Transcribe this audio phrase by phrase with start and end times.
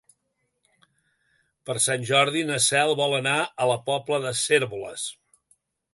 [1.69, 5.05] Per Sant Jordi na Cel vol anar a la Pobla de Cérvoles.